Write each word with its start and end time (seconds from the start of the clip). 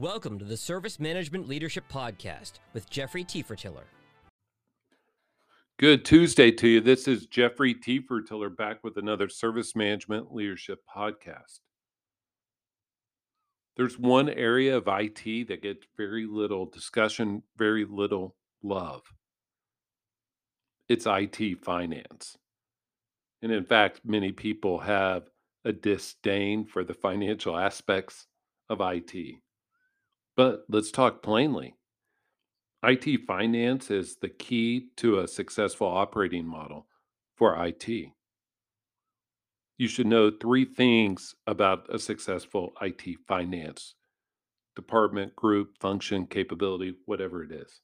Welcome 0.00 0.38
to 0.38 0.46
the 0.46 0.56
Service 0.56 0.98
Management 0.98 1.46
Leadership 1.46 1.84
Podcast 1.92 2.52
with 2.72 2.88
Jeffrey 2.88 3.22
Tefertiller. 3.22 3.84
Good 5.78 6.06
Tuesday 6.06 6.50
to 6.52 6.68
you. 6.68 6.80
This 6.80 7.06
is 7.06 7.26
Jeffrey 7.26 7.74
Tefertiller 7.74 8.56
back 8.56 8.82
with 8.82 8.96
another 8.96 9.28
Service 9.28 9.76
Management 9.76 10.34
Leadership 10.34 10.78
Podcast. 10.96 11.58
There's 13.76 13.98
one 13.98 14.30
area 14.30 14.74
of 14.74 14.88
IT 14.88 15.48
that 15.48 15.60
gets 15.60 15.84
very 15.98 16.24
little 16.24 16.64
discussion, 16.64 17.42
very 17.58 17.84
little 17.84 18.36
love. 18.62 19.02
It's 20.88 21.04
IT 21.06 21.62
finance. 21.62 22.38
And 23.42 23.52
in 23.52 23.64
fact, 23.64 24.00
many 24.02 24.32
people 24.32 24.78
have 24.78 25.28
a 25.66 25.74
disdain 25.74 26.64
for 26.64 26.84
the 26.84 26.94
financial 26.94 27.54
aspects 27.54 28.28
of 28.70 28.80
IT. 28.80 29.42
But 30.40 30.64
let's 30.70 30.90
talk 30.90 31.22
plainly. 31.22 31.74
IT 32.82 33.26
finance 33.26 33.90
is 33.90 34.16
the 34.16 34.30
key 34.30 34.86
to 34.96 35.18
a 35.18 35.28
successful 35.28 35.86
operating 35.86 36.46
model 36.46 36.86
for 37.36 37.62
IT. 37.62 37.86
You 39.76 39.86
should 39.86 40.06
know 40.06 40.30
three 40.30 40.64
things 40.64 41.34
about 41.46 41.94
a 41.94 41.98
successful 41.98 42.72
IT 42.80 43.02
finance 43.28 43.96
department, 44.74 45.36
group, 45.36 45.76
function, 45.78 46.26
capability, 46.26 46.94
whatever 47.04 47.42
it 47.42 47.52
is. 47.52 47.82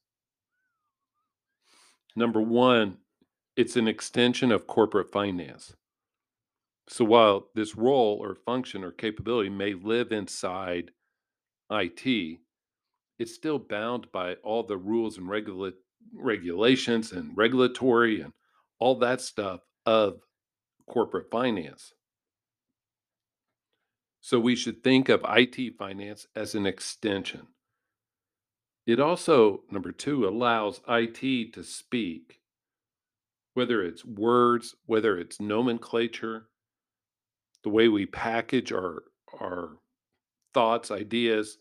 Number 2.15 2.41
one, 2.41 2.97
it's 3.55 3.75
an 3.75 3.87
extension 3.87 4.51
of 4.51 4.65
corporate 4.65 5.11
finance. 5.11 5.75
So 6.89 7.05
while 7.05 7.49
this 7.53 7.75
role 7.75 8.17
or 8.19 8.33
function 8.33 8.83
or 8.83 8.91
capability 8.91 9.51
may 9.51 9.75
live 9.75 10.11
inside 10.11 10.89
IT, 11.69 12.39
it's 13.19 13.33
still 13.33 13.59
bound 13.59 14.11
by 14.11 14.35
all 14.35 14.63
the 14.63 14.77
rules 14.77 15.17
and 15.17 15.29
regula- 15.29 15.73
regulations 16.13 17.11
and 17.11 17.35
regulatory 17.35 18.21
and 18.21 18.33
all 18.79 18.95
that 18.99 19.21
stuff 19.21 19.61
of 19.85 20.21
corporate 20.87 21.29
finance. 21.31 21.93
So 24.21 24.39
we 24.39 24.55
should 24.55 24.83
think 24.83 25.09
of 25.09 25.25
IT 25.27 25.77
finance 25.77 26.27
as 26.35 26.53
an 26.53 26.65
extension. 26.65 27.47
It 28.85 28.99
also, 28.99 29.61
number 29.71 29.91
two, 29.91 30.27
allows 30.27 30.81
IT 30.87 31.53
to 31.53 31.63
speak, 31.63 32.39
whether 33.53 33.83
it's 33.83 34.05
words, 34.05 34.75
whether 34.85 35.17
it's 35.17 35.41
nomenclature, 35.41 36.47
the 37.63 37.69
way 37.69 37.87
we 37.87 38.05
package 38.05 38.71
our, 38.71 39.03
our 39.39 39.77
thoughts, 40.53 40.89
ideas, 40.91 41.57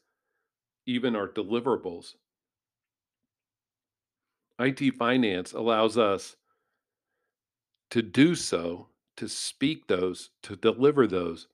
even 0.86 1.16
our 1.16 1.28
deliverables. 1.28 2.14
IT 4.58 4.94
finance 4.94 5.52
allows 5.52 5.98
us 5.98 6.36
to 7.90 8.02
do 8.02 8.34
so, 8.34 8.88
to 9.16 9.28
speak 9.28 9.86
those, 9.86 10.30
to 10.42 10.56
deliver 10.56 11.06
those 11.06 11.48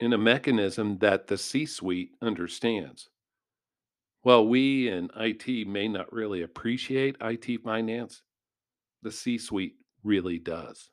in 0.00 0.12
a 0.12 0.18
mechanism 0.18 0.98
that 0.98 1.26
the 1.26 1.38
C 1.38 1.66
suite 1.66 2.12
understands. 2.22 3.08
While 4.22 4.46
we 4.46 4.88
in 4.88 5.10
IT 5.16 5.66
may 5.68 5.88
not 5.88 6.12
really 6.12 6.42
appreciate 6.42 7.16
IT 7.20 7.62
finance, 7.62 8.22
the 9.02 9.12
C 9.12 9.38
suite 9.38 9.76
really 10.02 10.38
does. 10.38 10.90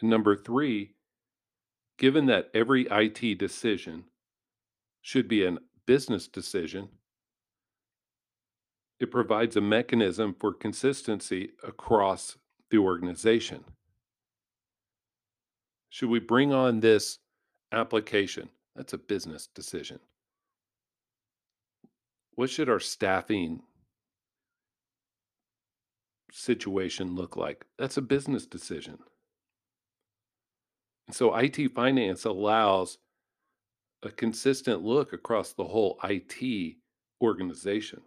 And 0.00 0.10
number 0.10 0.36
three, 0.36 0.94
given 1.98 2.26
that 2.26 2.50
every 2.54 2.86
IT 2.90 3.38
decision 3.38 4.04
should 5.06 5.28
be 5.28 5.44
a 5.44 5.56
business 5.86 6.26
decision. 6.26 6.88
It 8.98 9.12
provides 9.12 9.54
a 9.54 9.60
mechanism 9.60 10.34
for 10.40 10.52
consistency 10.52 11.50
across 11.62 12.36
the 12.72 12.78
organization. 12.78 13.62
Should 15.90 16.08
we 16.08 16.18
bring 16.18 16.52
on 16.52 16.80
this 16.80 17.20
application? 17.70 18.48
That's 18.74 18.94
a 18.94 18.98
business 18.98 19.46
decision. 19.46 20.00
What 22.34 22.50
should 22.50 22.68
our 22.68 22.80
staffing 22.80 23.62
situation 26.32 27.14
look 27.14 27.36
like? 27.36 27.64
That's 27.78 27.96
a 27.96 28.02
business 28.02 28.44
decision. 28.44 28.98
And 31.06 31.14
so 31.14 31.32
IT 31.36 31.74
finance 31.76 32.24
allows 32.24 32.98
a 34.02 34.10
consistent 34.10 34.82
look 34.82 35.12
across 35.12 35.52
the 35.52 35.64
whole 35.64 35.98
IT 36.04 36.76
organization. 37.20 38.02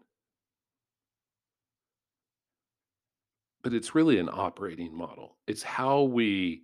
But 3.64 3.74
it's 3.74 3.96
really 3.96 4.20
an 4.20 4.30
operating 4.32 4.96
model. 4.96 5.38
It's 5.48 5.64
how 5.64 6.04
we 6.04 6.64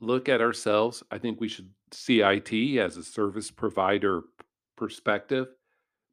look 0.00 0.28
at 0.28 0.40
ourselves. 0.40 1.02
I 1.10 1.18
think 1.18 1.40
we 1.40 1.48
should 1.48 1.70
see 1.92 2.22
IT 2.22 2.78
as 2.78 2.96
a 2.96 3.04
service 3.04 3.50
provider 3.50 4.22
perspective, 4.76 5.48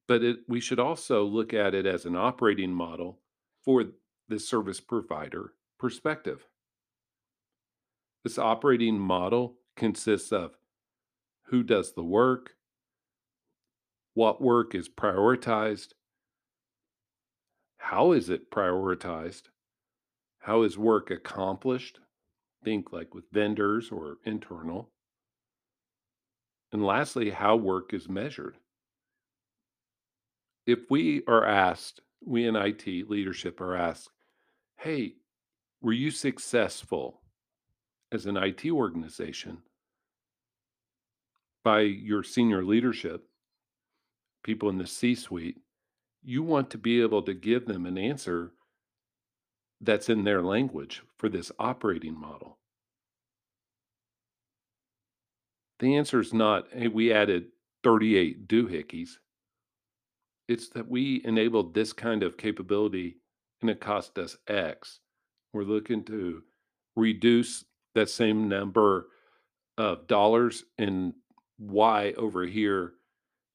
but 0.08 0.24
it, 0.24 0.40
we 0.48 0.60
should 0.60 0.80
also 0.80 1.24
look 1.24 1.54
at 1.54 1.74
it 1.74 1.86
as 1.86 2.06
an 2.06 2.16
operating 2.16 2.72
model 2.72 3.20
for 3.64 3.86
the 4.28 4.40
service 4.40 4.80
provider 4.80 5.54
perspective. 5.80 6.46
This 8.24 8.38
operating 8.38 9.00
model 9.00 9.56
consists 9.76 10.32
of 10.32 10.58
who 11.48 11.64
does 11.64 11.94
the 11.94 12.04
work, 12.04 12.56
what 14.14 14.42
work 14.42 14.76
is 14.76 14.90
prioritized, 14.90 15.90
how 17.78 18.12
is 18.12 18.30
it 18.30 18.52
prioritized, 18.52 19.44
how 20.40 20.64
is 20.64 20.78
work 20.78 21.10
accomplished, 21.10 22.00
think 22.64 22.92
like 22.92 23.14
with 23.14 23.32
vendors 23.32 23.92
or 23.92 24.18
internal, 24.26 24.90
and 26.74 26.86
lastly, 26.86 27.30
how 27.30 27.56
work 27.56 27.94
is 27.94 28.10
measured. 28.10 28.58
If 30.66 30.80
we 30.90 31.24
are 31.28 31.46
asked, 31.46 32.02
we 32.26 32.46
in 32.46 32.58
IT 32.58 33.10
leadership 33.10 33.62
are 33.62 33.76
asked, 33.76 34.10
hey, 34.76 35.14
were 35.82 35.94
you 35.94 36.12
successful 36.12 37.22
as 38.12 38.26
an 38.26 38.36
IT 38.36 38.66
organization 38.70 39.60
by 41.68 41.82
your 41.82 42.24
senior 42.24 42.64
leadership, 42.64 43.26
people 44.42 44.70
in 44.70 44.78
the 44.78 44.88
C 44.88 45.16
suite, 45.16 45.58
you 46.24 46.42
want 46.42 46.70
to 46.70 46.78
be 46.78 47.02
able 47.02 47.22
to 47.24 47.34
give 47.34 47.66
them 47.66 47.86
an 47.86 47.98
answer 47.98 48.54
that's 49.82 50.08
in 50.08 50.24
their 50.24 50.42
language 50.42 51.02
for 51.18 51.28
this 51.28 51.52
operating 51.60 52.18
model. 52.18 52.58
The 55.82 55.98
answer 55.98 56.22
is 56.22 56.34
not, 56.34 56.68
hey, 56.72 56.88
we 56.88 57.12
added 57.12 57.48
38 57.84 58.48
doohickeys. 58.48 59.18
It's 60.48 60.70
that 60.70 60.88
we 60.88 61.22
enabled 61.26 61.74
this 61.74 61.92
kind 61.92 62.24
of 62.24 62.38
capability 62.38 63.18
and 63.60 63.70
it 63.70 63.82
cost 63.82 64.18
us 64.18 64.38
X. 64.48 65.02
We're 65.52 65.64
looking 65.64 66.06
to 66.06 66.44
reduce 66.96 67.66
that 67.94 68.10
same 68.10 68.48
number 68.48 69.08
of 69.78 70.08
dollars 70.08 70.64
in 70.78 71.14
why 71.58 72.14
over 72.14 72.46
here 72.46 72.94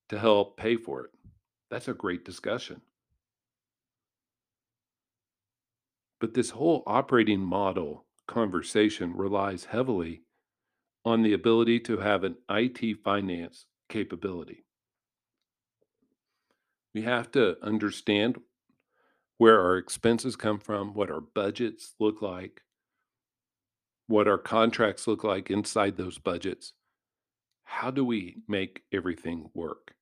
to 0.09 0.19
help 0.19 0.57
pay 0.57 0.77
for 0.77 1.05
it. 1.05 1.11
That's 1.71 1.89
a 1.89 1.95
great 1.95 2.25
discussion. 2.25 2.83
But 6.21 6.35
this 6.35 6.51
whole 6.51 6.83
operating 6.87 7.41
model 7.41 8.07
conversation 8.29 9.17
relies 9.17 9.65
heavily 9.65 10.23
on 11.05 11.23
the 11.23 11.33
ability 11.33 11.81
to 11.81 11.99
have 11.99 12.25
an 12.25 12.37
IT 12.49 12.99
finance 13.03 13.67
capability. 13.89 14.65
We 16.95 17.03
have 17.03 17.31
to 17.33 17.57
understand 17.63 18.39
where 19.39 19.61
our 19.61 19.77
expenses 19.79 20.37
come 20.37 20.61
from, 20.61 20.95
what 20.95 21.11
our 21.11 21.21
budgets 21.21 21.95
look 21.99 22.23
like, 22.23 22.61
what 24.07 24.29
our 24.29 24.39
contracts 24.39 25.09
look 25.09 25.25
like 25.25 25.51
inside 25.51 25.97
those 25.97 26.19
budgets, 26.19 26.75
how 27.73 27.91
do 27.91 28.05
we 28.05 28.37
make 28.47 28.83
everything 28.93 29.49
work 29.55 29.95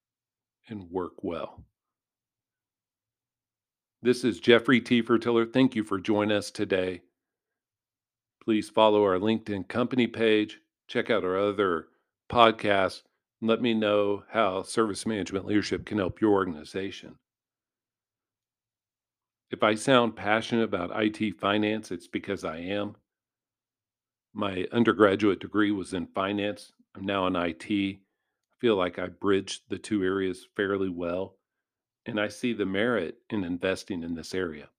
and 0.68 0.90
work 0.90 1.22
well? 1.22 1.64
This 4.02 4.24
is 4.24 4.40
Jeffrey 4.40 4.80
T. 4.80 5.00
Tefertiller. 5.00 5.50
Thank 5.50 5.76
you 5.76 5.84
for 5.84 6.00
joining 6.00 6.36
us 6.36 6.50
today. 6.50 7.02
Please 8.42 8.68
follow 8.68 9.04
our 9.04 9.18
LinkedIn 9.18 9.68
company 9.68 10.08
page, 10.08 10.58
check 10.88 11.10
out 11.10 11.24
our 11.24 11.38
other 11.38 11.86
podcasts, 12.28 13.02
and 13.40 13.48
let 13.48 13.62
me 13.62 13.72
know 13.72 14.24
how 14.30 14.62
service 14.62 15.06
management 15.06 15.46
leadership 15.46 15.86
can 15.86 15.98
help 15.98 16.20
your 16.20 16.32
organization. 16.32 17.14
If 19.52 19.62
I 19.62 19.76
sound 19.76 20.16
passionate 20.16 20.64
about 20.64 20.90
IT 20.92 21.38
finance, 21.38 21.92
it's 21.92 22.08
because 22.08 22.44
I 22.44 22.58
am. 22.58 22.96
My 24.34 24.66
undergraduate 24.72 25.38
degree 25.38 25.70
was 25.70 25.94
in 25.94 26.08
finance 26.08 26.72
I'm 26.94 27.04
now 27.04 27.26
in 27.26 27.36
IT. 27.36 27.70
I 27.70 28.00
feel 28.58 28.76
like 28.76 28.98
I 28.98 29.08
bridged 29.08 29.68
the 29.68 29.78
2 29.78 30.04
areas 30.04 30.46
fairly 30.56 30.88
well, 30.88 31.38
and 32.06 32.20
I 32.20 32.28
see 32.28 32.52
the 32.52 32.66
merit 32.66 33.18
in 33.30 33.44
investing 33.44 34.02
in 34.02 34.14
this 34.14 34.34
area. 34.34 34.70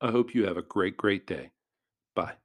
I 0.00 0.10
hope 0.10 0.34
you 0.34 0.46
have 0.46 0.56
a 0.56 0.62
great, 0.62 0.96
great 0.96 1.26
day. 1.26 1.52
Bye. 2.14 2.36